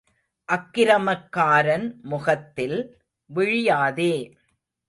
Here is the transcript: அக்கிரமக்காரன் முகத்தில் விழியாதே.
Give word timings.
அக்கிரமக்காரன் 0.49 1.85
முகத்தில் 2.03 2.77
விழியாதே. 3.29 4.13